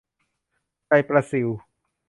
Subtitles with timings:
[0.87, 1.47] ใจปลาซิว